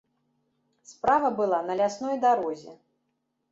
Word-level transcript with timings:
Справа 0.91 1.29
была 1.41 1.61
на 1.67 1.77
лясной 1.83 2.19
дарозе. 2.27 2.77